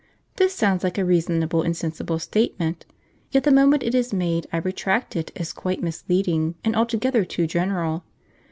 [0.37, 2.87] This sounds like a reasonable and sensible statement,
[3.29, 7.45] yet the moment it is made I retract it, as quite misleading and altogether too
[7.45, 8.03] general.